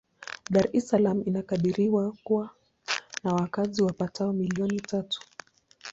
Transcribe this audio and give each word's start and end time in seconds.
Dar 0.51 0.67
es 0.77 0.87
Salaam 0.87 1.23
inakadiriwa 1.25 2.13
kuwa 2.23 2.49
na 3.23 3.33
wakazi 3.33 3.83
wapatao 3.83 4.33
milioni 4.33 4.79
tatu. 4.81 5.21